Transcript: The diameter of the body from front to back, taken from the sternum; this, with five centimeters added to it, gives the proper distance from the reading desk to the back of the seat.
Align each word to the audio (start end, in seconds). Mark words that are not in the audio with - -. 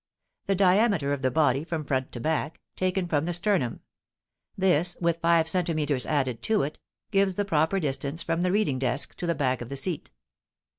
The 0.47 0.55
diameter 0.55 1.13
of 1.13 1.21
the 1.21 1.29
body 1.29 1.63
from 1.63 1.85
front 1.85 2.11
to 2.13 2.19
back, 2.19 2.59
taken 2.75 3.07
from 3.07 3.25
the 3.25 3.35
sternum; 3.35 3.81
this, 4.57 4.97
with 4.99 5.19
five 5.19 5.47
centimeters 5.47 6.07
added 6.07 6.41
to 6.41 6.63
it, 6.63 6.79
gives 7.11 7.35
the 7.35 7.45
proper 7.45 7.79
distance 7.79 8.23
from 8.23 8.41
the 8.41 8.51
reading 8.51 8.79
desk 8.79 9.13
to 9.17 9.27
the 9.27 9.35
back 9.35 9.61
of 9.61 9.69
the 9.69 9.77
seat. 9.77 10.09